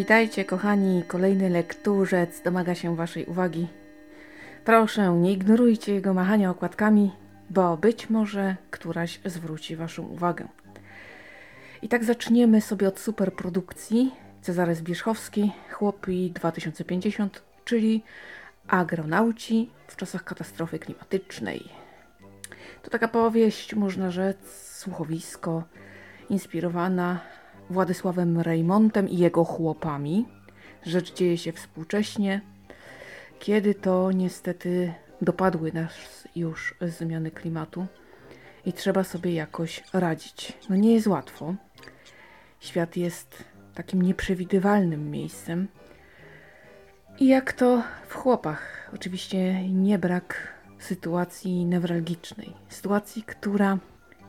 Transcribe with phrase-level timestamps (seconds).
[0.00, 1.02] Witajcie, kochani.
[1.06, 3.66] Kolejny lekturzec domaga się Waszej uwagi.
[4.64, 7.10] Proszę, nie ignorujcie jego machania okładkami,
[7.50, 10.48] bo być może któraś zwróci Waszą uwagę.
[11.82, 14.12] I tak zaczniemy sobie od superprodukcji
[14.42, 18.02] Cezary Zbierzchowski, Chłopi 2050, czyli
[18.68, 21.68] agronauci w czasach katastrofy klimatycznej.
[22.82, 24.38] To taka powieść, można rzec,
[24.78, 25.62] słuchowisko,
[26.30, 27.20] inspirowana
[27.70, 30.28] Władysławem Reymontem i jego chłopami.
[30.82, 32.40] Rzecz dzieje się współcześnie,
[33.38, 35.92] kiedy to niestety dopadły nas
[36.36, 37.86] już zmiany klimatu
[38.66, 40.58] i trzeba sobie jakoś radzić.
[40.70, 41.54] No nie jest łatwo.
[42.60, 45.68] Świat jest takim nieprzewidywalnym miejscem.
[47.18, 53.78] I jak to w chłopach, oczywiście nie brak sytuacji newralgicznej, sytuacji, która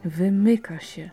[0.04, 1.10] wymyka się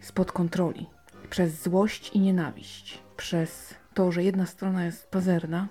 [0.00, 0.86] spod kontroli
[1.32, 5.68] przez złość i nienawiść, przez to, że jedna strona jest pazerna,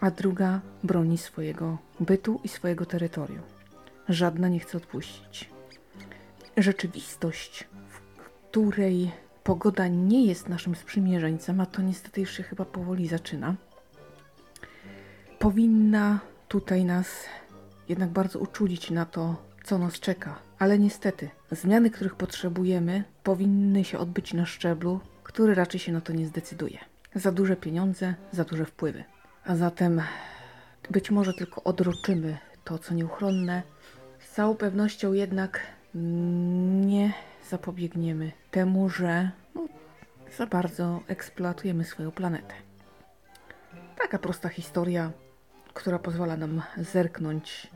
[0.00, 3.42] a druga broni swojego bytu i swojego terytorium.
[4.08, 5.50] Żadna nie chce odpuścić.
[6.56, 8.00] Rzeczywistość, w
[8.48, 9.12] której
[9.44, 13.54] pogoda nie jest naszym sprzymierzeńcem, a to niestety już się chyba powoli zaczyna,
[15.38, 17.08] powinna tutaj nas
[17.88, 20.51] jednak bardzo uczulić na to, co nas czeka.
[20.62, 26.12] Ale niestety, zmiany, których potrzebujemy, powinny się odbyć na szczeblu, który raczej się na to
[26.12, 26.78] nie zdecyduje.
[27.14, 29.04] Za duże pieniądze, za duże wpływy.
[29.44, 30.02] A zatem
[30.90, 33.62] być może tylko odroczymy to, co nieuchronne.
[34.18, 35.60] Z całą pewnością jednak
[35.94, 37.12] nie
[37.50, 39.68] zapobiegniemy temu, że no,
[40.38, 42.54] za bardzo eksploatujemy swoją planetę.
[43.98, 45.12] Taka prosta historia,
[45.74, 47.70] która pozwala nam zerknąć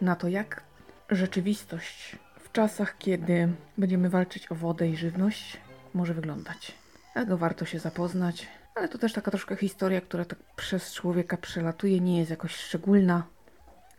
[0.00, 0.73] na to, jak
[1.16, 3.48] rzeczywistość w czasach, kiedy
[3.78, 5.56] będziemy walczyć o wodę i żywność,
[5.94, 6.72] może wyglądać.
[7.14, 12.00] Tego warto się zapoznać, ale to też taka troszkę historia, która tak przez człowieka przelatuje,
[12.00, 13.26] nie jest jakoś szczególna,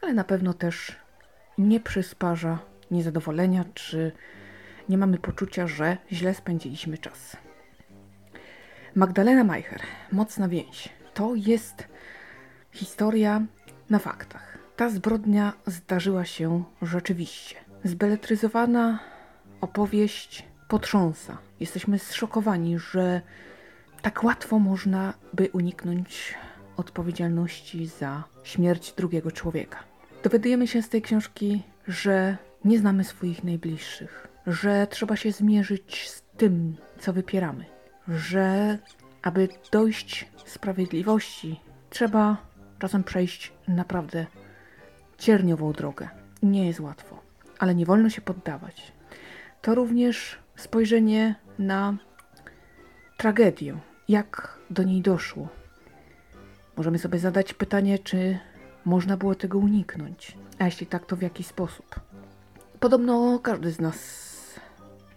[0.01, 0.95] ale na pewno też
[1.57, 2.59] nie przysparza
[2.91, 4.11] niezadowolenia, czy
[4.89, 7.37] nie mamy poczucia, że źle spędziliśmy czas.
[8.95, 10.89] Magdalena Majcher, Mocna więź.
[11.13, 11.87] To jest
[12.71, 13.41] historia
[13.89, 14.64] na faktach.
[14.75, 17.55] Ta zbrodnia zdarzyła się rzeczywiście.
[17.83, 18.99] Zbeletryzowana
[19.61, 21.37] opowieść potrząsa.
[21.59, 23.21] Jesteśmy zszokowani, że
[24.01, 26.35] tak łatwo można by uniknąć
[26.77, 29.79] odpowiedzialności za śmierć drugiego człowieka.
[30.23, 36.21] Dowiadujemy się z tej książki, że nie znamy swoich najbliższych, że trzeba się zmierzyć z
[36.37, 37.65] tym, co wypieramy,
[38.07, 38.77] że
[39.21, 41.59] aby dojść sprawiedliwości,
[41.89, 42.37] trzeba
[42.79, 44.25] czasem przejść naprawdę
[45.17, 46.09] cierniową drogę.
[46.43, 47.21] Nie jest łatwo,
[47.59, 48.91] ale nie wolno się poddawać.
[49.61, 51.97] To również spojrzenie na
[53.17, 53.77] tragedię,
[54.09, 55.47] jak do niej doszło.
[56.77, 58.39] Możemy sobie zadać pytanie, czy
[58.85, 61.99] można było tego uniknąć, a jeśli tak, to w jaki sposób.
[62.79, 64.25] Podobno każdy z nas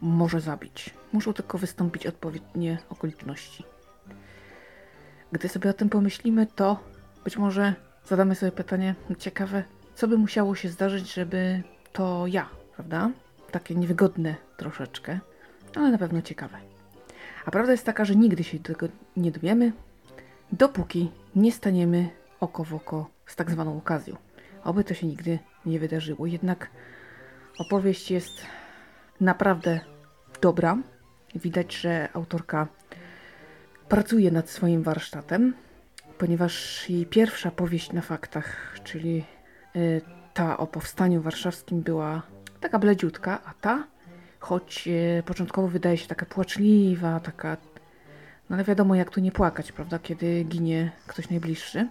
[0.01, 0.95] może zabić.
[1.13, 3.65] Muszą tylko wystąpić odpowiednie okoliczności.
[5.33, 6.81] Gdy sobie o tym pomyślimy, to
[7.25, 9.65] być może zadamy sobie pytanie ciekawe,
[9.99, 13.11] co by musiało się zdarzyć, żeby to ja, prawda?
[13.51, 15.19] Takie niewygodne troszeczkę,
[15.75, 16.59] ale na pewno ciekawe.
[17.47, 19.73] A prawda jest taka, że nigdy się tego nie dowiemy,
[20.53, 22.09] dopóki nie staniemy
[22.41, 24.17] oko w oko z tak zwaną okazją.
[24.65, 26.27] Oby to się nigdy nie wydarzyło.
[26.27, 26.71] Jednak
[27.59, 28.47] opowieść jest
[29.21, 29.81] naprawdę
[30.41, 30.79] dobra.
[31.35, 32.67] Widać, że autorka
[33.89, 35.55] pracuje nad swoim warsztatem,
[36.19, 39.25] ponieważ jej pierwsza powieść na faktach, czyli
[40.35, 42.23] ta o powstaniu warszawskim była
[42.61, 43.87] taka bledziutka, a ta,
[44.39, 47.57] choć y, początkowo wydaje się taka płaczliwa, taka,
[48.51, 51.89] no ale wiadomo jak tu nie płakać, prawda, kiedy ginie ktoś najbliższy.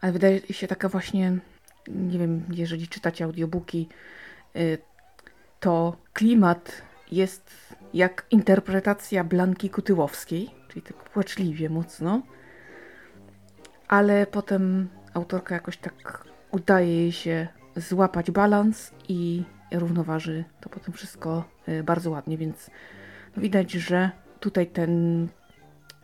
[0.00, 1.38] Ale wydaje się taka właśnie,
[1.88, 3.88] nie wiem, jeżeli czytacie audiobooki,
[4.56, 4.78] y,
[5.60, 6.82] to klimat
[7.12, 12.22] jest jak interpretacja Blanki Kutyłowskiej, czyli tak płaczliwie mocno,
[13.88, 21.44] ale potem autorka jakoś tak udaje jej się złapać balans i równoważy to potem wszystko
[21.68, 22.70] y, bardzo ładnie, więc
[23.36, 24.10] widać, że
[24.40, 25.28] tutaj ten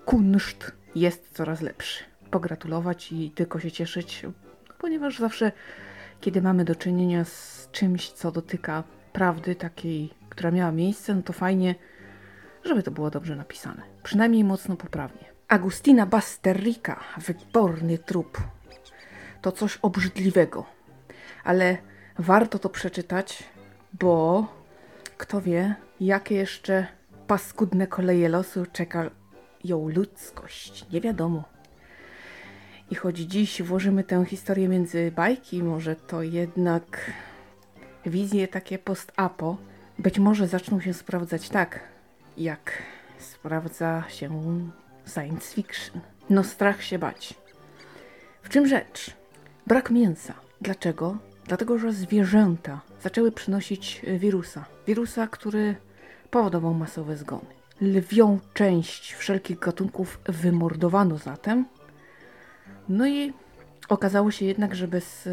[0.04, 2.04] kunszt jest coraz lepszy.
[2.30, 4.26] Pogratulować i tylko się cieszyć,
[4.78, 5.52] ponieważ zawsze,
[6.20, 11.32] kiedy mamy do czynienia z czymś, co dotyka prawdy takiej, która miała miejsce, no to
[11.32, 11.74] fajnie,
[12.64, 13.82] żeby to było dobrze napisane.
[14.02, 15.24] Przynajmniej mocno poprawnie.
[15.48, 18.38] Agustina Basterrica, wyborny trup.
[19.44, 20.64] To coś obrzydliwego.
[21.44, 21.78] Ale
[22.18, 23.44] warto to przeczytać,
[24.00, 24.46] bo
[25.16, 26.86] kto wie, jakie jeszcze
[27.26, 29.10] paskudne koleje losu czeka
[29.64, 31.44] ją ludzkość, nie wiadomo.
[32.90, 37.10] I choć dziś włożymy tę historię między bajki, może to jednak
[38.06, 39.56] wizje takie post-apo
[39.98, 41.80] być może zaczną się sprawdzać tak,
[42.36, 42.82] jak
[43.18, 44.30] sprawdza się
[45.14, 46.00] science fiction.
[46.30, 47.34] No strach się bać.
[48.42, 49.23] W czym rzecz?
[49.66, 50.34] Brak mięsa.
[50.60, 51.16] Dlaczego?
[51.44, 54.64] Dlatego, że zwierzęta zaczęły przynosić wirusa.
[54.86, 55.76] Wirusa, który
[56.30, 57.54] powodował masowe zgony.
[57.80, 61.64] Lwią część wszelkich gatunków wymordowano zatem.
[62.88, 63.32] No i
[63.88, 65.30] okazało się jednak, że bez e,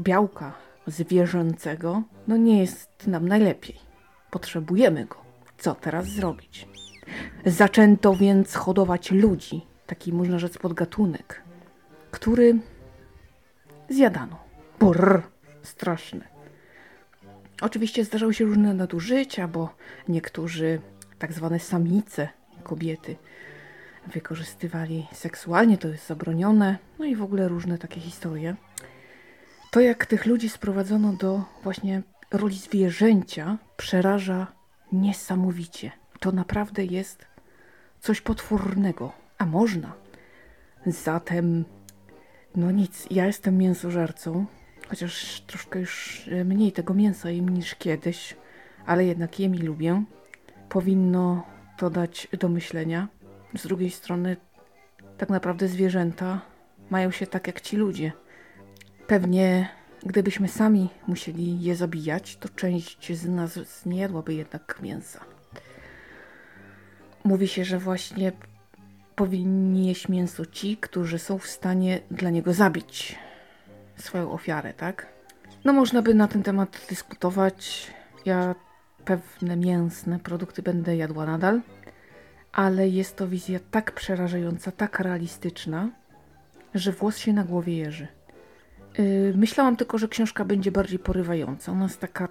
[0.00, 0.52] białka
[0.86, 3.76] zwierzęcego no nie jest nam najlepiej.
[4.30, 5.16] Potrzebujemy go.
[5.58, 6.68] Co teraz zrobić?
[7.46, 11.42] Zaczęto więc hodować ludzi, taki można rzec podgatunek,
[12.10, 12.58] który
[13.88, 14.38] zjadano.
[14.80, 15.22] Brr,
[15.62, 16.36] straszne.
[17.60, 19.74] Oczywiście zdarzały się różne nadużycia, bo
[20.08, 20.80] niektórzy
[21.18, 22.28] tak zwane samice,
[22.62, 23.16] kobiety,
[24.06, 28.56] wykorzystywali seksualnie, to jest zabronione, no i w ogóle różne takie historie.
[29.70, 34.46] To, jak tych ludzi sprowadzono do właśnie roli zwierzęcia, przeraża
[34.92, 35.92] niesamowicie.
[36.20, 37.26] To naprawdę jest
[38.00, 39.92] coś potwornego, a można.
[40.86, 41.64] Zatem,
[42.56, 44.46] no nic, ja jestem mięsożercą,
[44.88, 48.36] chociaż troszkę już e, mniej tego mięsa jem niż kiedyś,
[48.86, 50.04] ale jednak jem i lubię.
[50.68, 53.08] Powinno to dać do myślenia.
[53.54, 54.36] Z drugiej strony,
[55.18, 56.40] tak naprawdę zwierzęta
[56.90, 58.12] mają się tak jak ci ludzie.
[59.06, 59.68] Pewnie
[60.06, 65.20] gdybyśmy sami musieli je zabijać, to część z nas nie jadłaby jednak mięsa.
[67.24, 68.32] Mówi się, że właśnie
[69.16, 73.18] powinni jeść mięso ci, którzy są w stanie dla niego zabić
[73.96, 75.06] swoją ofiarę, tak?
[75.64, 77.90] No można by na ten temat dyskutować.
[78.24, 78.54] Ja
[79.04, 81.60] pewne mięsne produkty będę jadła nadal,
[82.52, 85.90] ale jest to wizja tak przerażająca, tak realistyczna,
[86.74, 88.08] że włos się na głowie jeży.
[88.98, 91.72] Yy, myślałam tylko, że książka będzie bardziej porywająca.
[91.72, 92.28] Ona jest taka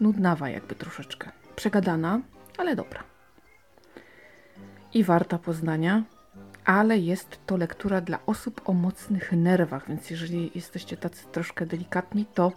[0.00, 1.30] nudnawa jakby troszeczkę.
[1.56, 2.20] Przegadana,
[2.58, 3.15] ale dobra.
[4.96, 6.02] I warta poznania
[6.64, 12.26] ale jest to lektura dla osób o mocnych nerwach, więc jeżeli jesteście tacy troszkę delikatni,
[12.34, 12.52] to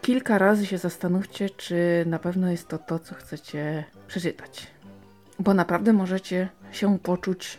[0.00, 4.66] kilka razy się zastanówcie, czy na pewno jest to to, co chcecie przeczytać.
[5.38, 7.58] Bo naprawdę możecie się poczuć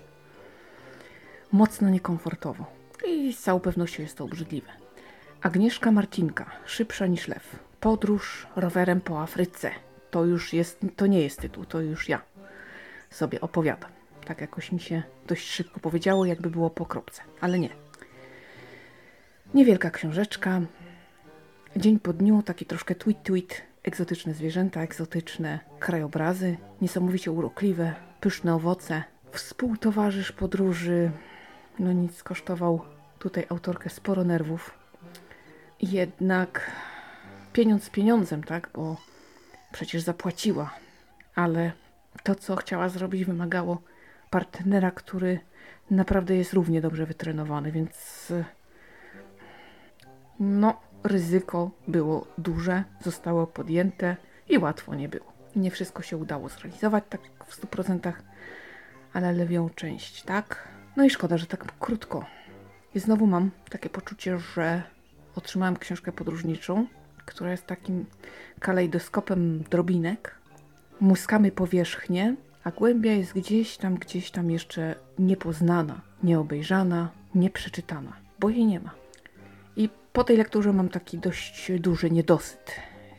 [1.51, 2.65] mocno niekomfortowo.
[3.07, 4.69] I z całą pewnością jest to obrzydliwe.
[5.41, 7.59] Agnieszka Marcinka, szybsza niż lew.
[7.79, 9.71] Podróż rowerem po Afryce.
[10.11, 12.21] To już jest, to nie jest tytuł, to już ja
[13.11, 13.91] sobie opowiadam.
[14.25, 17.69] Tak jakoś mi się dość szybko powiedziało, jakby było po kropce, ale nie.
[19.53, 20.61] Niewielka książeczka.
[21.75, 23.61] Dzień po dniu, taki troszkę tweet-tweet.
[23.83, 29.03] Egzotyczne zwierzęta, egzotyczne krajobrazy, niesamowicie urokliwe, pyszne owoce.
[29.31, 31.11] Współtowarzysz podróży,
[31.79, 32.81] no nic, kosztował
[33.19, 34.71] tutaj autorkę sporo nerwów.
[35.81, 36.71] Jednak
[37.53, 38.97] pieniądz pieniądzem, tak, bo
[39.71, 40.73] przecież zapłaciła,
[41.35, 41.71] ale
[42.23, 43.81] to, co chciała zrobić, wymagało
[44.29, 45.39] partnera, który
[45.91, 48.27] naprawdę jest równie dobrze wytrenowany, więc
[50.39, 54.15] no, ryzyko było duże, zostało podjęte
[54.49, 55.31] i łatwo nie było.
[55.55, 58.13] Nie wszystko się udało zrealizować tak w 100%,
[59.13, 60.67] ale lewią część, tak?
[60.95, 62.25] No i szkoda, że tak krótko.
[62.95, 64.83] I znowu mam takie poczucie, że
[65.35, 66.87] otrzymałem książkę podróżniczą,
[67.25, 68.05] która jest takim
[68.59, 70.40] kalejdoskopem drobinek.
[71.01, 78.65] Muskamy powierzchnię, a głębia jest gdzieś tam, gdzieś tam jeszcze niepoznana, nieobejrzana, nieprzeczytana, bo jej
[78.65, 78.91] nie ma.
[79.75, 82.71] I po tej lekturze mam taki dość duży niedosyt.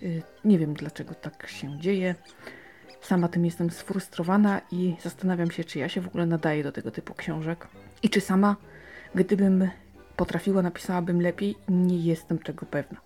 [0.02, 2.14] Y, nie wiem dlaczego tak się dzieje.
[3.00, 6.90] Sama tym jestem sfrustrowana i zastanawiam się, czy ja się w ogóle nadaję do tego
[6.90, 7.68] typu książek.
[8.02, 8.56] I czy sama,
[9.14, 9.70] gdybym
[10.16, 13.00] potrafiła, napisałabym lepiej, nie jestem tego pewna.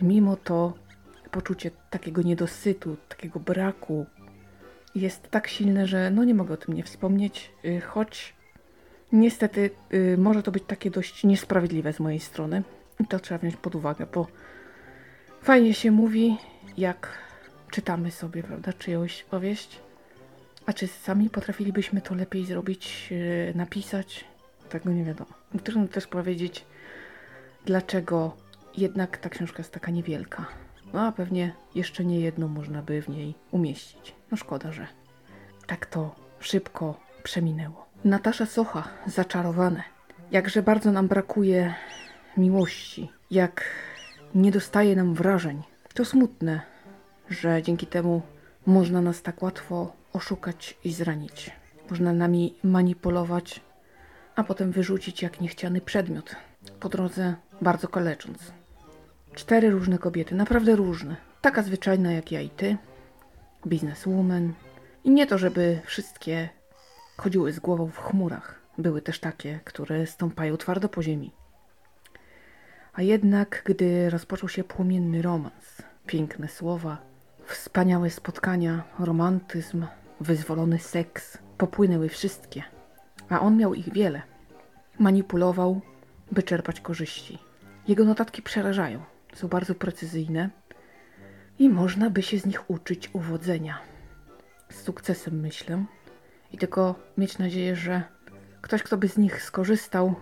[0.00, 0.74] Mimo to
[1.30, 4.06] poczucie takiego niedosytu, takiego braku
[4.94, 8.34] jest tak silne, że no nie mogę o tym nie wspomnieć, y, choć
[9.12, 12.62] niestety y, może to być takie dość niesprawiedliwe z mojej strony.
[13.00, 14.26] I to trzeba wziąć pod uwagę, bo
[15.42, 16.36] fajnie się mówi,
[16.78, 17.18] jak
[17.70, 19.80] czytamy sobie, prawda, czyjąś powieść.
[20.66, 24.24] A czy sami potrafilibyśmy to lepiej zrobić, y, napisać?
[24.68, 25.30] Tego nie wiadomo.
[25.64, 26.64] Trudno też powiedzieć,
[27.64, 28.36] dlaczego
[28.76, 30.46] jednak ta książka jest taka niewielka.
[30.92, 34.14] No a pewnie jeszcze nie jedną można by w niej umieścić.
[34.30, 34.86] No szkoda, że
[35.66, 37.86] tak to szybko przeminęło.
[38.04, 39.82] Natasza Socha, zaczarowane.
[40.30, 41.74] Jakże bardzo nam brakuje
[42.36, 43.64] miłości, jak
[44.34, 45.62] nie dostaje nam wrażeń.
[45.94, 46.60] To smutne,
[47.30, 48.22] że dzięki temu
[48.66, 51.50] można nas tak łatwo oszukać i zranić.
[51.90, 53.60] Można nami manipulować,
[54.36, 56.36] a potem wyrzucić jak niechciany przedmiot,
[56.80, 58.59] po drodze bardzo kalecząc.
[59.34, 61.16] Cztery różne kobiety, naprawdę różne.
[61.40, 62.76] Taka zwyczajna jak ja i ty,
[63.66, 64.52] bizneswoman.
[65.04, 66.48] I nie to, żeby wszystkie
[67.16, 68.60] chodziły z głową w chmurach.
[68.78, 71.32] Były też takie, które stąpają twardo po ziemi.
[72.92, 76.98] A jednak, gdy rozpoczął się płomienny romans, piękne słowa,
[77.44, 79.86] wspaniałe spotkania, romantyzm,
[80.20, 82.62] wyzwolony seks, popłynęły wszystkie.
[83.28, 84.22] A on miał ich wiele.
[84.98, 85.80] Manipulował,
[86.32, 87.38] by czerpać korzyści.
[87.88, 89.02] Jego notatki przerażają.
[89.34, 90.50] Są bardzo precyzyjne
[91.58, 93.78] i można by się z nich uczyć uwodzenia.
[94.68, 95.84] Z sukcesem myślę.
[96.52, 98.02] I tylko mieć nadzieję, że
[98.60, 100.14] ktoś, kto by z nich skorzystał,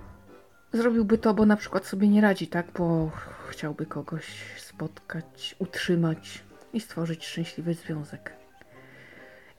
[0.72, 2.66] zrobiłby to, bo na przykład sobie nie radzi, tak?
[2.78, 3.10] Bo
[3.48, 4.24] chciałby kogoś
[4.56, 8.32] spotkać, utrzymać i stworzyć szczęśliwy związek.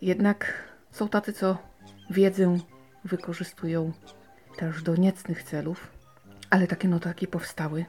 [0.02, 0.54] Jednak
[0.92, 1.58] są tacy, co
[2.10, 2.58] wiedzę
[3.06, 3.92] wykorzystują
[4.58, 5.92] też do niecnych celów,
[6.50, 7.86] ale takie notatki powstały.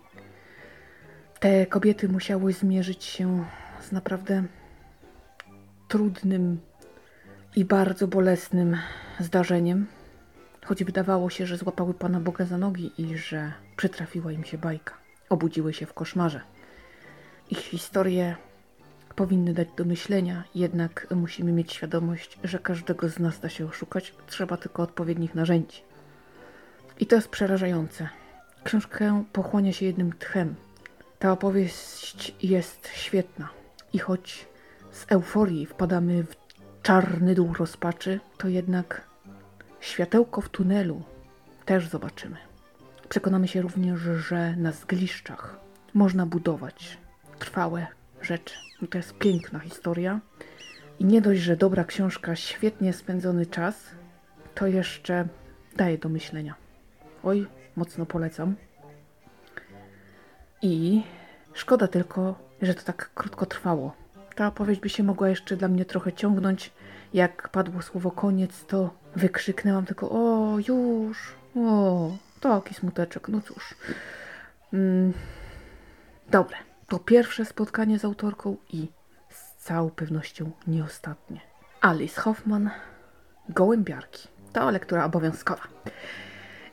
[1.41, 3.45] Te kobiety musiały zmierzyć się
[3.81, 4.45] z naprawdę
[5.89, 6.61] trudnym
[7.57, 8.77] i bardzo bolesnym
[9.21, 9.87] zdarzeniem,
[10.65, 14.95] choć wydawało się, że złapały Pana Boga za nogi i że przytrafiła im się bajka.
[15.29, 16.41] Obudziły się w koszmarze.
[17.51, 18.37] Ich historie
[19.17, 24.15] powinny dać do myślenia, jednak musimy mieć świadomość, że każdego z nas da się oszukać,
[24.27, 25.83] trzeba tylko odpowiednich narzędzi.
[26.99, 28.09] I to jest przerażające.
[28.65, 30.55] Książkę pochłania się jednym tchem.
[31.21, 33.49] Ta opowieść jest świetna.
[33.93, 34.49] I choć
[34.91, 36.37] z euforii wpadamy w
[36.83, 39.09] czarny dół rozpaczy, to jednak
[39.81, 41.03] światełko w tunelu
[41.65, 42.37] też zobaczymy.
[43.09, 45.61] Przekonamy się również, że na zgliszczach
[45.95, 46.99] można budować
[47.39, 47.87] trwałe
[48.23, 48.55] rzeczy.
[48.83, 50.21] I to jest piękna historia.
[50.99, 53.91] I nie dość, że dobra książka, świetnie spędzony czas,
[54.55, 55.29] to jeszcze
[55.77, 56.55] daje do myślenia.
[57.23, 57.47] Oj,
[57.77, 58.57] mocno polecam.
[60.63, 61.03] I
[61.53, 63.93] szkoda tylko, że to tak krótko trwało.
[64.35, 66.73] Ta opowieść by się mogła jeszcze dla mnie trochę ciągnąć.
[67.15, 73.75] Jak padło słowo koniec, to wykrzyknęłam tylko o, już, o, taki smuteczek, no cóż.
[74.73, 75.13] Mm,
[76.31, 76.57] dobre,
[76.89, 78.89] to pierwsze spotkanie z autorką i
[79.31, 81.41] z całą pewnością nie ostatnie.
[81.81, 82.71] Alice Hoffman,
[83.49, 84.29] Gołębiarki.
[84.53, 85.63] To lektura obowiązkowa.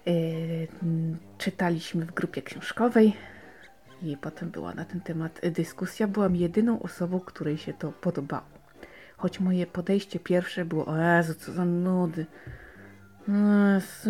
[0.06, 0.67] Yy,
[1.38, 3.13] czytaliśmy w grupie książkowej
[4.01, 6.07] i potem była na ten temat dyskusja.
[6.07, 8.57] Byłam jedyną osobą, której się to podobało.
[9.17, 12.25] Choć moje podejście pierwsze było, o Jezu, co za nudy.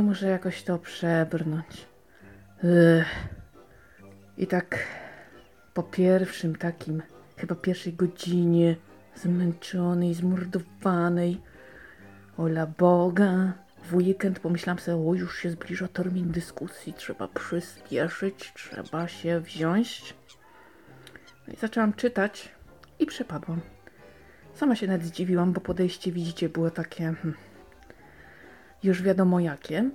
[0.02, 1.88] Muszę jakoś to przebrnąć.
[2.64, 3.06] Ugh.
[4.38, 4.78] I tak
[5.74, 7.02] po pierwszym takim,
[7.38, 8.76] chyba pierwszej godzinie,
[9.16, 11.42] zmęczonej, zmordowanej,
[12.38, 13.54] ola Boga,
[13.88, 20.14] w weekend pomyślałam sobie, o już się zbliża termin dyskusji, trzeba przyspieszyć, trzeba się wziąć.
[21.48, 22.52] No i zaczęłam czytać
[23.00, 23.62] i przepadłam.
[24.54, 27.34] Sama się nawet zdziwiłam, bo podejście, widzicie, było takie hmm,
[28.84, 29.90] już wiadomo jakie.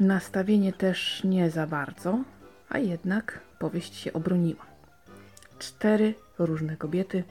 [0.00, 2.24] Nastawienie też nie za bardzo,
[2.68, 4.66] a jednak powieść się obroniła.
[5.58, 7.24] Cztery różne kobiety,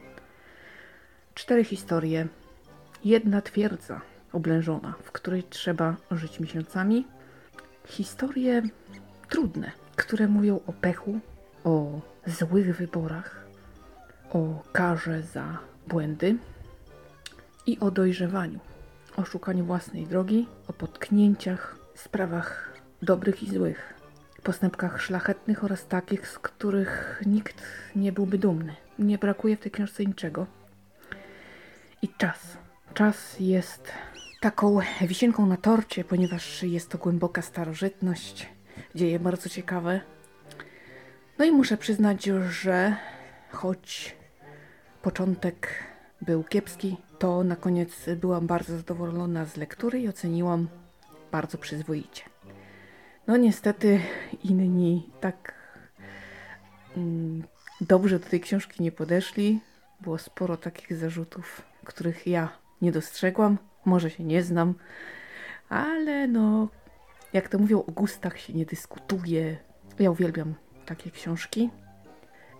[1.35, 2.27] cztery historie,
[3.03, 4.01] jedna twierdza
[4.33, 7.07] oblężona, w której trzeba żyć miesiącami.
[7.87, 8.61] Historie
[9.29, 11.19] trudne, które mówią o pechu,
[11.63, 13.47] o złych wyborach,
[14.29, 15.57] o karze za
[15.87, 16.37] błędy
[17.65, 18.59] i o dojrzewaniu,
[19.15, 23.99] o szukaniu własnej drogi, o potknięciach, sprawach dobrych i złych,
[24.49, 27.63] postępkach szlachetnych oraz takich, z których nikt
[27.95, 28.75] nie byłby dumny.
[28.99, 30.47] Nie brakuje w tej książce niczego.
[32.01, 32.57] I czas.
[32.93, 33.91] Czas jest
[34.39, 38.49] taką wisienką na torcie, ponieważ jest to głęboka starożytność,
[38.95, 40.01] dzieje bardzo ciekawe.
[41.37, 42.95] No i muszę przyznać, że
[43.51, 44.15] choć
[45.01, 45.83] początek
[46.21, 50.67] był kiepski, to na koniec byłam bardzo zadowolona z lektury i oceniłam
[51.31, 52.23] bardzo przyzwoicie.
[53.27, 54.01] No niestety
[54.43, 55.53] inni tak
[56.97, 57.43] mm,
[57.81, 59.59] dobrze do tej książki nie podeszli.
[60.01, 62.49] Było sporo takich zarzutów, których ja
[62.81, 63.57] nie dostrzegłam.
[63.85, 64.75] Może się nie znam,
[65.69, 66.67] ale no,
[67.33, 69.57] jak to mówią, o gustach się nie dyskutuje.
[69.99, 70.53] Ja uwielbiam
[70.85, 71.69] takie książki,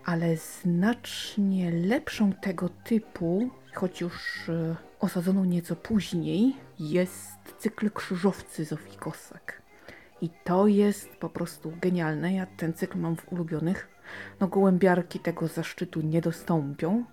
[0.04, 8.96] ale znacznie lepszą tego typu, choć już e, osadzoną nieco później, jest cykl Krzyżowcy Zofii
[8.96, 9.62] Kosak.
[10.20, 12.34] I to jest po prostu genialne.
[12.34, 13.88] Ja ten cykl mam w ulubionych.
[14.40, 17.04] No gołębiarki tego zaszczytu nie dostąpią.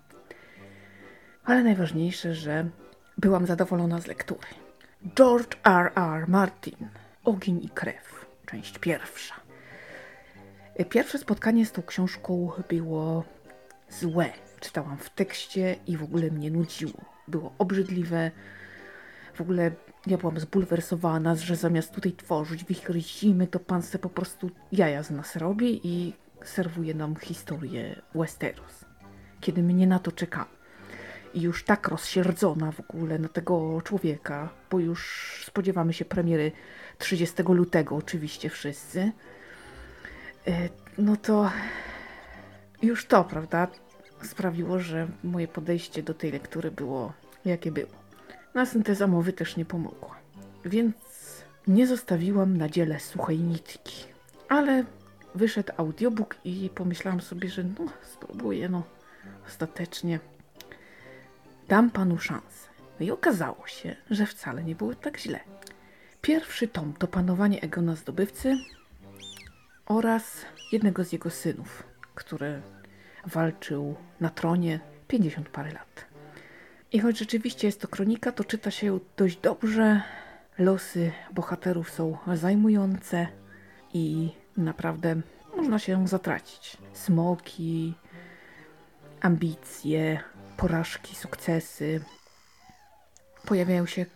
[1.44, 2.68] Ale najważniejsze, że
[3.18, 4.48] byłam zadowolona z lektury.
[5.14, 5.92] George R.
[5.96, 6.28] R.
[6.28, 6.88] Martin.
[7.24, 8.26] Ogień i krew.
[8.46, 9.34] Część pierwsza.
[10.88, 13.24] Pierwsze spotkanie z tą książką było
[13.90, 14.32] złe.
[14.60, 17.00] Czytałam w tekście i w ogóle mnie nudziło.
[17.28, 18.30] Było obrzydliwe.
[19.34, 19.70] W ogóle
[20.06, 25.02] ja byłam zbulwersowana, że zamiast tutaj tworzyć wichry zimy, to pan se po prostu jaja
[25.02, 26.12] z nas robi i
[26.44, 28.84] serwuje nam historię Westeros.
[29.40, 30.57] Kiedy mnie na to czeka
[31.34, 36.52] i już tak rozsierdzona w ogóle na tego człowieka, bo już spodziewamy się premiery
[36.98, 39.12] 30 lutego, oczywiście wszyscy,
[40.46, 40.68] e,
[40.98, 41.50] no to
[42.82, 43.68] już to, prawda,
[44.22, 47.12] sprawiło, że moje podejście do tej lektury było
[47.44, 47.90] jakie było.
[48.54, 50.16] Na synteza mowy też nie pomogła,
[50.64, 50.94] więc
[51.66, 54.04] nie zostawiłam na dziele suchej nitki,
[54.48, 54.84] ale
[55.34, 58.82] wyszedł audiobook i pomyślałam sobie, że no spróbuję, no
[59.46, 60.20] ostatecznie
[61.68, 62.68] dam panu szansę.
[63.00, 65.40] No i okazało się, że wcale nie było tak źle.
[66.22, 68.56] Pierwszy tom to Panowanie Egona Zdobywcy
[69.86, 71.82] oraz jednego z jego synów,
[72.14, 72.62] który
[73.26, 76.04] walczył na tronie 50 parę lat.
[76.92, 80.02] I choć rzeczywiście jest to kronika, to czyta się dość dobrze.
[80.58, 83.26] Losy bohaterów są zajmujące
[83.94, 85.16] i naprawdę
[85.56, 86.76] można się zatracić.
[86.92, 87.94] Smoki,
[89.20, 90.20] ambicje,
[90.58, 92.00] porażki, sukcesy.
[93.46, 94.06] Pojawiają się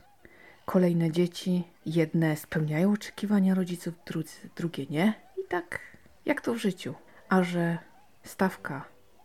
[0.64, 1.64] kolejne dzieci.
[1.86, 5.14] Jedne spełniają oczekiwania rodziców, drudzy, drugie nie.
[5.44, 5.80] I tak
[6.26, 6.94] jak to w życiu.
[7.28, 7.78] A że
[8.22, 8.84] stawka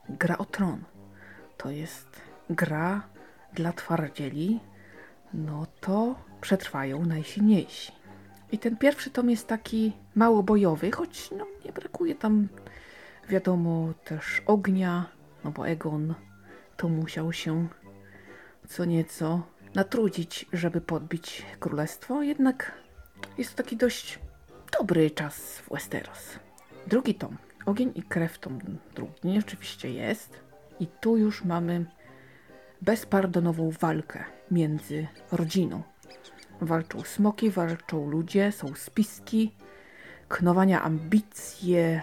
[0.10, 0.84] gra o tron
[1.58, 3.08] to jest gra
[3.54, 4.60] dla twardzieli,
[5.34, 7.92] no to przetrwają najsilniejsi.
[8.52, 12.48] I ten pierwszy tom jest taki mało bojowy, choć no, nie brakuje tam,
[13.30, 15.06] wiadomo, też ognia,
[15.44, 16.14] no bo Egon
[16.78, 17.68] to musiał się
[18.68, 19.42] co nieco
[19.76, 22.72] natrudzić, żeby podbić królestwo, jednak
[23.38, 24.20] jest to taki dość
[24.80, 26.40] dobry czas w Westeros.
[26.88, 27.38] Drugi tom,
[27.68, 28.60] Ogień i krew tom
[28.96, 30.40] drugi oczywiście jest
[30.80, 31.86] i tu już mamy
[32.82, 35.84] bezpardonową walkę między rodziną.
[36.62, 39.56] Walczą smoki, walczą ludzie, są spiski,
[40.28, 42.02] knowania, ambicje,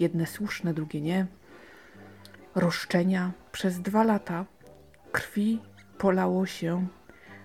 [0.00, 1.26] jedne słuszne, drugie nie,
[2.54, 3.32] roszczenia.
[3.52, 4.44] Przez dwa lata
[5.12, 5.60] krwi
[5.98, 6.86] polało się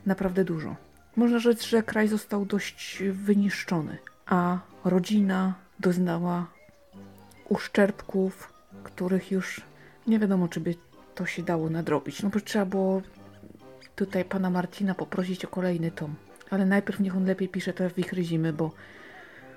[0.06, 0.76] naprawdę dużo.
[1.16, 6.48] Można rzec, że kraj został dość wyniszczony, a rodzina doznała
[7.50, 9.62] uszczerbków, których już
[10.08, 10.76] nie wiadomo, czy by
[11.16, 12.24] to się dało nadrobić.
[12.24, 13.02] No bo trzeba było
[13.96, 16.16] tutaj pana Marcina poprosić o kolejny tom.
[16.50, 18.72] Ale najpierw niech on lepiej pisze te wichry zimy, bo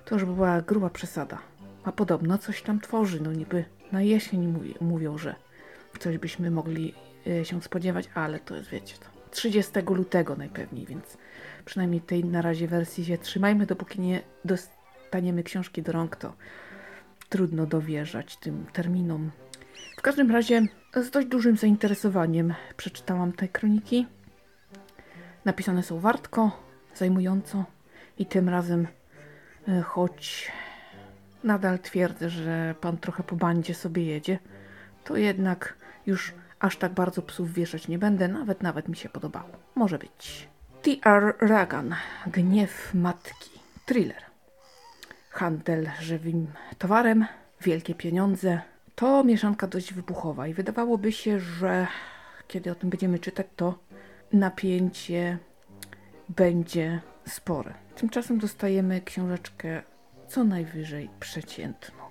[0.05, 1.39] to już była gruba przesada.
[1.85, 5.35] A podobno coś tam tworzy, no niby na jesień mówi, mówią, że
[5.99, 6.95] coś byśmy mogli
[7.27, 11.19] y, się spodziewać, ale to jest, wiecie, to 30 lutego najpewniej, więc
[11.65, 16.33] przynajmniej tej na razie wersji się trzymajmy, dopóki nie dostaniemy książki do rąk, to
[17.29, 19.31] trudno dowierzać tym terminom.
[19.97, 20.63] W każdym razie
[20.95, 24.07] z dość dużym zainteresowaniem przeczytałam te kroniki.
[25.45, 26.63] Napisane są wartko,
[26.95, 27.65] zajmująco
[28.19, 28.87] i tym razem,
[29.69, 30.53] e, choć
[31.45, 34.39] nadal twierdzę, że pan trochę po bandzie sobie jedzie,
[35.05, 35.75] to jednak
[36.07, 39.51] już aż tak bardzo psów wieszać nie będę, nawet nawet mi się podobało.
[39.75, 40.49] Może być.
[40.83, 41.35] T.R.
[41.41, 41.95] Ragan,
[42.27, 43.51] Gniew Matki,
[43.87, 44.23] thriller.
[45.31, 46.47] Handel żywym
[46.79, 47.27] towarem,
[47.61, 48.61] wielkie pieniądze.
[48.95, 51.87] To mieszanka dość wybuchowa i wydawałoby się, że
[52.49, 53.79] kiedy o tym będziemy czytać, to
[54.33, 55.39] napięcie
[56.29, 57.75] będzie spore.
[57.97, 59.83] Tymczasem dostajemy książeczkę
[60.31, 62.05] co najwyżej przeciętną.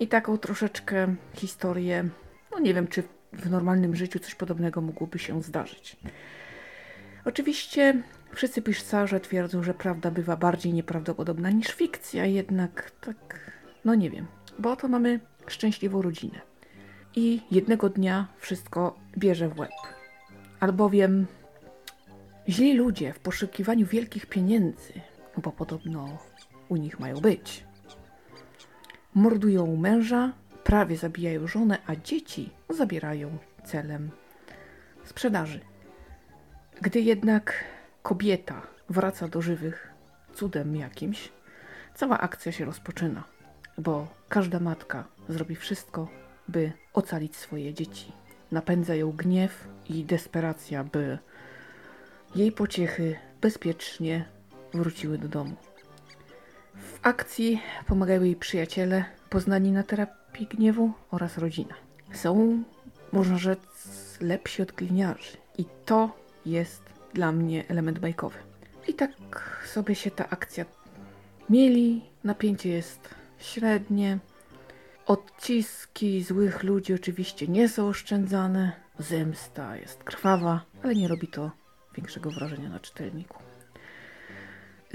[0.00, 2.08] I taką troszeczkę historię,
[2.52, 5.96] no nie wiem, czy w normalnym życiu coś podobnego mogłoby się zdarzyć.
[7.24, 8.02] Oczywiście
[8.34, 13.52] wszyscy pisarze twierdzą, że prawda bywa bardziej nieprawdopodobna niż fikcja, jednak tak,
[13.84, 14.26] no nie wiem,
[14.58, 16.40] bo oto mamy szczęśliwą rodzinę.
[17.16, 19.70] I jednego dnia wszystko bierze w łeb.
[20.60, 21.26] Albowiem
[22.48, 24.92] źli ludzie w poszukiwaniu wielkich pieniędzy,
[25.36, 26.18] bo podobno
[26.68, 27.64] u nich mają być,
[29.14, 30.32] mordują męża,
[30.64, 34.10] prawie zabijają żonę, a dzieci zabierają celem
[35.04, 35.60] sprzedaży.
[36.80, 37.64] Gdy jednak
[38.02, 39.90] kobieta wraca do żywych
[40.34, 41.32] cudem jakimś,
[41.94, 43.24] cała akcja się rozpoczyna,
[43.78, 46.08] bo każda matka zrobi wszystko,
[46.48, 48.12] by ocalić swoje dzieci.
[48.52, 51.18] Napędza ją gniew i desperacja, by
[52.34, 54.24] jej pociechy bezpiecznie
[54.74, 55.56] wróciły do domu.
[56.76, 61.74] W akcji pomagają jej przyjaciele, poznani na terapii gniewu oraz rodzina.
[62.12, 62.62] Są,
[63.12, 63.60] można rzec,
[64.20, 65.36] lepsi od gliniarzy.
[65.58, 66.82] I to jest
[67.14, 68.38] dla mnie element bajkowy.
[68.88, 69.10] I tak
[69.66, 70.64] sobie się ta akcja
[71.50, 72.04] mieli.
[72.24, 73.08] Napięcie jest
[73.38, 74.18] średnie.
[75.06, 78.72] Odciski złych ludzi oczywiście nie są oszczędzane.
[78.98, 81.50] Zemsta jest krwawa, ale nie robi to
[81.94, 83.45] większego wrażenia na czytelniku.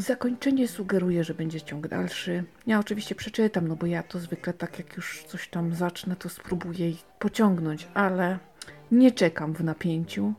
[0.01, 2.43] Zakończenie sugeruje, że będzie ciąg dalszy.
[2.67, 6.29] Ja oczywiście przeczytam, no bo ja to zwykle tak jak już coś tam zacznę, to
[6.29, 8.39] spróbuję ich pociągnąć, ale
[8.91, 10.33] nie czekam w napięciu.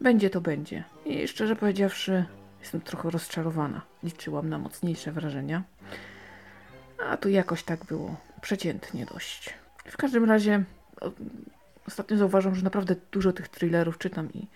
[0.00, 0.84] Będzie to będzie.
[1.04, 2.24] I szczerze powiedziawszy,
[2.60, 3.82] jestem trochę rozczarowana.
[4.02, 5.62] Liczyłam na mocniejsze wrażenia.
[7.08, 9.54] A tu jakoś tak było przeciętnie dość.
[9.84, 10.64] W każdym razie
[11.86, 14.46] ostatnio zauważam, że naprawdę dużo tych thrillerów czytam i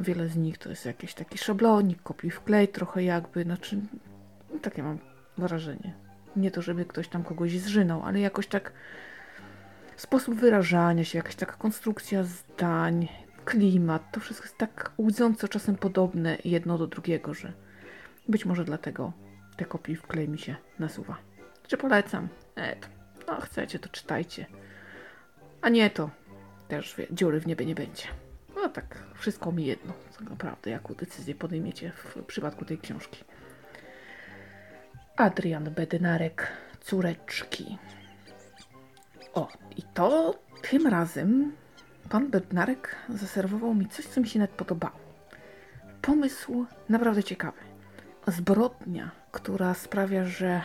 [0.00, 3.80] wiele z nich to jest jakiś taki szablonik, kopiuj wklej trochę jakby, znaczy
[4.62, 4.98] takie mam
[5.38, 5.94] wrażenie.
[6.36, 8.72] Nie to, żeby ktoś tam kogoś zżynął, ale jakoś tak
[9.96, 13.08] sposób wyrażania się, jakaś taka konstrukcja zdań,
[13.44, 17.52] klimat, to wszystko jest tak łudząco czasem podobne jedno do drugiego, że
[18.28, 19.12] być może dlatego
[19.56, 21.16] te kopii wklej mi się nasuwa.
[21.66, 22.28] Czy polecam?
[22.56, 22.88] E, to,
[23.26, 24.46] no chcecie, to czytajcie.
[25.60, 26.10] A nie to
[26.68, 28.04] też wie, dziury w niebie nie będzie.
[28.62, 33.24] No tak, wszystko mi jedno, tak naprawdę, jaką decyzję podejmiecie w przypadku tej książki.
[35.16, 37.78] Adrian Bednarek, córeczki.
[39.34, 40.34] O, i to
[40.70, 41.52] tym razem
[42.08, 44.96] pan Bednarek zaserwował mi coś, co mi się nawet podobało.
[46.02, 47.58] Pomysł naprawdę ciekawy.
[48.26, 50.62] Zbrodnia, która sprawia, że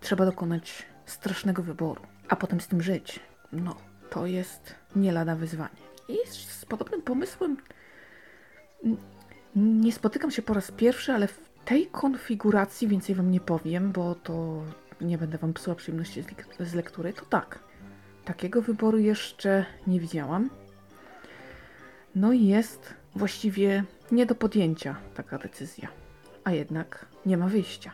[0.00, 3.20] trzeba dokonać strasznego wyboru, a potem z tym żyć.
[3.52, 3.76] No,
[4.10, 5.86] to jest nie lada wyzwanie.
[6.08, 7.56] I z podobnym pomysłem
[9.56, 14.14] nie spotykam się po raz pierwszy, ale w tej konfiguracji więcej wam nie powiem, bo
[14.14, 14.62] to
[15.00, 16.24] nie będę wam psuła przyjemności
[16.60, 17.12] z lektury.
[17.12, 17.58] To tak,
[18.24, 20.50] takiego wyboru jeszcze nie widziałam.
[22.14, 25.88] No i jest właściwie nie do podjęcia taka decyzja,
[26.44, 27.92] a jednak nie ma wyjścia.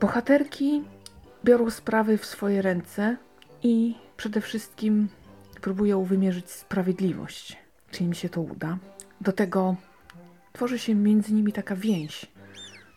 [0.00, 0.84] Bohaterki
[1.44, 3.16] biorą sprawy w swoje ręce
[3.62, 5.08] i przede wszystkim
[5.62, 7.56] próbują wymierzyć sprawiedliwość.
[7.90, 8.78] Czy im się to uda?
[9.20, 9.76] Do tego
[10.52, 12.26] tworzy się między nimi taka więź.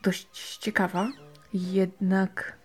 [0.04, 1.12] Dość ciekawa,
[1.54, 2.58] jednak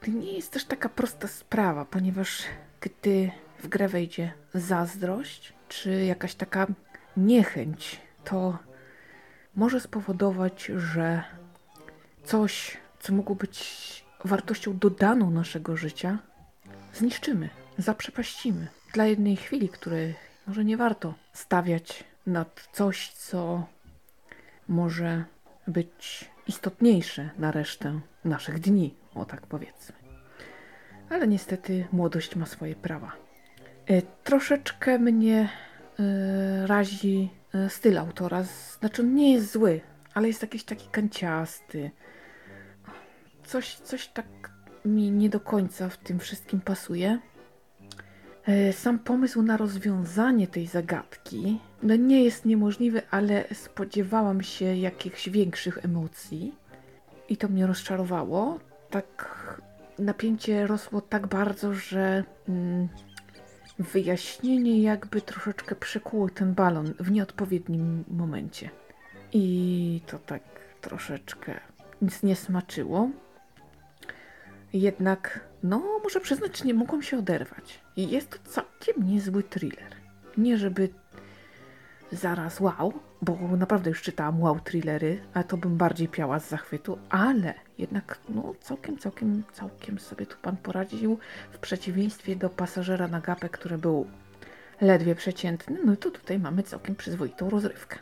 [0.00, 2.42] to nie jest też taka prosta sprawa, ponieważ
[2.80, 6.66] gdy w grę wejdzie zazdrość, czy jakaś taka
[7.16, 8.58] niechęć, to
[9.56, 11.24] może spowodować, że
[12.24, 16.18] coś, co mogło być wartością dodaną naszego życia,
[16.94, 18.66] zniszczymy zaprzepaścimy.
[18.92, 20.14] Dla jednej chwili, której
[20.46, 23.66] może nie warto stawiać nad coś, co
[24.68, 25.24] może
[25.66, 29.96] być istotniejsze na resztę naszych dni, o tak powiedzmy.
[31.10, 33.12] Ale niestety młodość ma swoje prawa.
[33.86, 35.48] E, troszeczkę mnie
[35.98, 38.42] e, razi e, styl autora.
[38.80, 39.80] Znaczy, on nie jest zły,
[40.14, 41.90] ale jest jakiś taki kanciasty.
[43.44, 44.26] Coś, coś tak
[44.84, 47.18] mi nie do końca w tym wszystkim pasuje.
[48.48, 55.28] E, sam pomysł na rozwiązanie tej zagadki no nie jest niemożliwy, ale spodziewałam się jakichś
[55.28, 56.54] większych emocji
[57.28, 58.58] i to mnie rozczarowało.
[58.90, 59.26] Tak
[59.98, 62.88] napięcie rosło tak bardzo, że mm,
[63.78, 68.70] wyjaśnienie jakby troszeczkę przekuło ten balon w nieodpowiednim momencie.
[69.32, 70.42] I to tak
[70.80, 71.60] troszeczkę
[72.02, 73.10] nic nie smaczyło.
[74.72, 77.80] Jednak, no, muszę przyznać, nie mogłam się oderwać.
[77.96, 79.96] I jest to całkiem niezły thriller.
[80.36, 80.88] Nie żeby
[82.12, 86.98] zaraz wow, bo naprawdę już czytałam wow thrillery, a to bym bardziej piała z zachwytu,
[87.08, 91.18] ale jednak no całkiem, całkiem, całkiem sobie tu pan poradził
[91.52, 94.06] w przeciwieństwie do pasażera na gapę, który był
[94.80, 97.98] ledwie przeciętny, no to tutaj mamy całkiem przyzwoitą rozrywkę.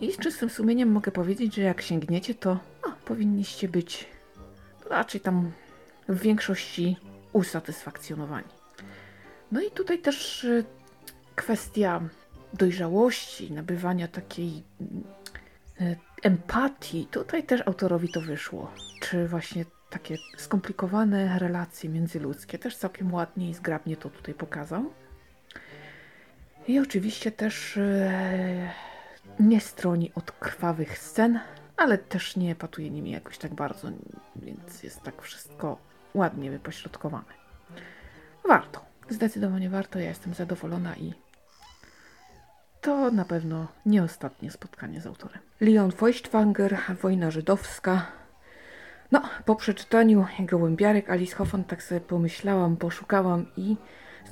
[0.00, 4.06] I z czystym sumieniem mogę powiedzieć, że jak sięgniecie, to no, powinniście być
[4.90, 5.52] raczej tam
[6.08, 6.96] w większości
[7.32, 8.48] usatysfakcjonowani.
[9.52, 10.64] No i tutaj też e,
[11.34, 12.00] kwestia
[12.52, 14.62] dojrzałości, nabywania takiej
[15.80, 17.06] e, empatii.
[17.10, 18.70] Tutaj też autorowi to wyszło.
[19.00, 22.58] Czy właśnie takie skomplikowane relacje międzyludzkie.
[22.58, 24.92] Też całkiem ładnie i zgrabnie to tutaj pokazał.
[26.68, 28.70] I oczywiście też e,
[29.40, 31.40] nie stroni od krwawych scen,
[31.76, 33.88] ale też nie patuje nimi jakoś tak bardzo,
[34.36, 35.78] więc jest tak wszystko
[36.14, 37.34] ładnie wypośrodkowane.
[38.48, 41.14] Warto, zdecydowanie warto, ja jestem zadowolona i
[42.80, 45.38] to na pewno nie ostatnie spotkanie z autorem.
[45.60, 48.06] Leon Feuchtwanger, Wojna Żydowska.
[49.12, 53.76] No, po przeczytaniu Gołębiarek Alice Hoffman tak sobie pomyślałam, poszukałam i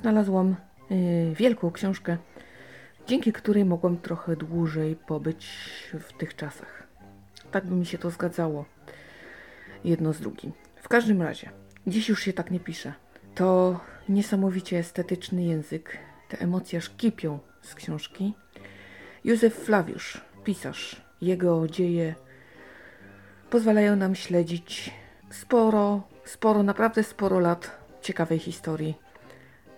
[0.01, 0.55] znalazłam
[0.89, 2.17] yy, wielką książkę
[3.07, 5.47] dzięki której mogłam trochę dłużej pobyć
[5.99, 6.82] w tych czasach.
[7.53, 8.65] Tak by mi się to zgadzało
[9.83, 10.51] jedno z drugim.
[10.75, 11.49] W każdym razie,
[11.87, 12.93] dziś już się tak nie pisze.
[13.35, 15.97] To niesamowicie estetyczny język.
[16.29, 18.33] Te emocje aż kipią z książki.
[19.23, 21.01] Józef Flawiusz, pisarz.
[21.21, 22.15] Jego dzieje
[23.49, 24.91] pozwalają nam śledzić
[25.29, 28.95] sporo, sporo, naprawdę sporo lat ciekawej historii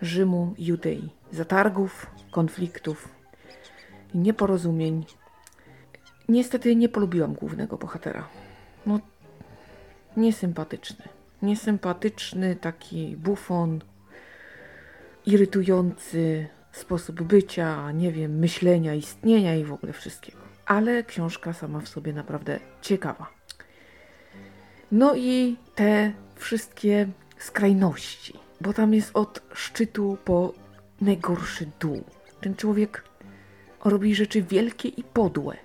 [0.02, 1.10] Rzymu, Judei.
[1.32, 3.10] Zatargów, konfliktów,
[4.14, 5.06] nieporozumień.
[6.30, 8.28] Niestety nie polubiłam głównego bohatera.
[8.86, 9.00] No,
[10.18, 11.06] niesympatyczny.
[11.42, 13.82] Niesympatyczny, taki bufon,
[15.26, 20.38] irytujący sposób bycia, nie wiem, myślenia, istnienia i w ogóle wszystkiego.
[20.66, 23.28] Ale książka sama w sobie naprawdę ciekawa.
[24.92, 27.08] No i te wszystkie
[27.38, 30.54] skrajności, bo tam jest od szczytu po
[31.02, 32.04] najgorszy dół.
[32.42, 33.04] Ten człowiek
[33.86, 35.65] robi rzeczy wielkie i podłe.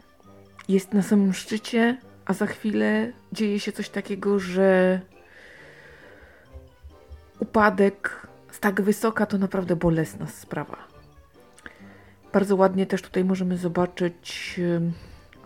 [0.70, 5.00] Jest na samym szczycie, a za chwilę dzieje się coś takiego, że
[7.40, 10.76] upadek z tak wysoka to naprawdę bolesna sprawa.
[12.32, 14.60] Bardzo ładnie też tutaj możemy zobaczyć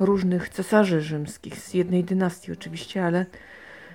[0.00, 3.26] różnych cesarzy rzymskich, z jednej dynastii oczywiście, ale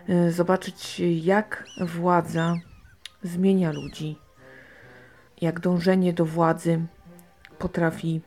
[0.08, 2.56] e, zobaczyć jak władza
[3.24, 4.18] zmienia ludzi,
[5.42, 6.80] jak dążenie do władzy
[7.60, 8.22] potrafi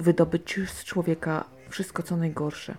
[0.00, 2.74] wydobyć z człowieka wszystko co najgorsze.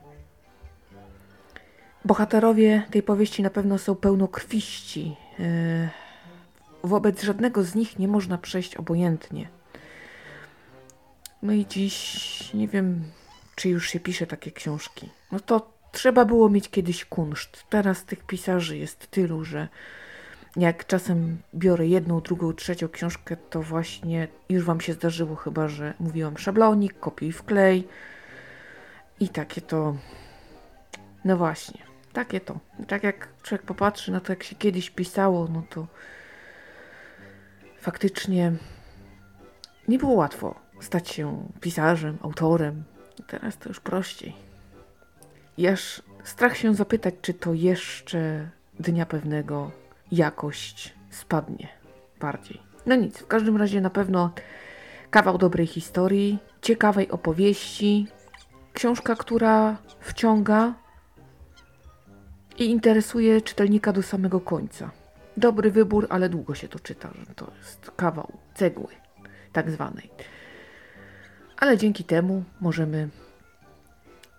[2.05, 5.15] Bohaterowie tej powieści na pewno są pełnokrwiści.
[5.39, 5.89] E,
[6.83, 9.47] wobec żadnego z nich nie można przejść obojętnie.
[11.41, 13.03] No i dziś nie wiem,
[13.55, 15.09] czy już się pisze takie książki.
[15.31, 17.63] No to trzeba było mieć kiedyś kunszt.
[17.69, 19.67] Teraz tych pisarzy jest tylu, że
[20.55, 25.93] jak czasem biorę jedną, drugą, trzecią książkę, to właśnie już Wam się zdarzyło chyba, że
[25.99, 27.87] mówiłam szablonik, kopiuj wklej
[29.19, 29.95] i takie to...
[31.25, 31.81] No właśnie,
[32.13, 32.59] takie to.
[32.87, 35.87] Tak jak człowiek popatrzy na to, jak się kiedyś pisało, no to
[37.79, 38.51] faktycznie
[39.87, 42.83] nie było łatwo stać się pisarzem, autorem.
[43.27, 44.35] Teraz to już prościej.
[45.57, 48.49] I aż strach się zapytać, czy to jeszcze
[48.79, 49.71] dnia pewnego
[50.11, 51.67] jakość spadnie
[52.19, 52.61] bardziej.
[52.85, 54.31] No nic, w każdym razie na pewno
[55.09, 58.07] kawał dobrej historii, ciekawej opowieści,
[58.77, 60.73] książka, która wciąga
[62.57, 64.91] i interesuje czytelnika do samego końca.
[65.37, 68.87] Dobry wybór, ale długo się to czyta, to jest kawał cegły,
[69.53, 70.09] tak zwanej.
[71.57, 73.09] Ale dzięki temu możemy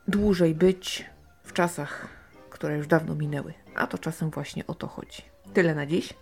[0.08, 1.06] dłużej być
[1.44, 2.08] w czasach,
[2.50, 3.54] które już dawno minęły.
[3.74, 5.22] A to czasem właśnie o to chodzi.
[5.54, 6.14] Tyle na dziś.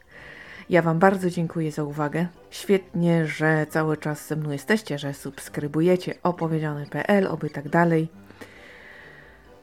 [0.70, 2.26] Ja Wam bardzo dziękuję za uwagę.
[2.50, 8.08] Świetnie, że cały czas ze mną jesteście, że subskrybujecie opowiedziane.pl, oby tak dalej.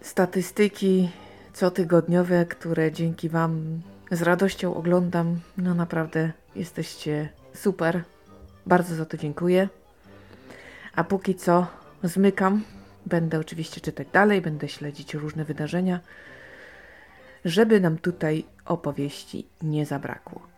[0.02, 1.10] Statystyki
[1.54, 8.04] cotygodniowe, które dzięki Wam z radością oglądam, no naprawdę jesteście super.
[8.66, 9.70] Bardzo za to dziękuję.
[10.96, 11.68] A póki co
[12.04, 12.64] zmykam.
[13.06, 16.00] Będę oczywiście czytać dalej, będę śledzić różne wydarzenia
[17.46, 20.53] żeby nam tutaj opowieści nie zabrakło.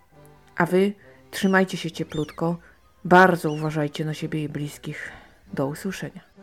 [0.55, 0.93] A wy
[1.31, 2.57] trzymajcie się cieplutko,
[3.05, 5.11] bardzo uważajcie na siebie i bliskich.
[5.53, 6.34] Do usłyszenia.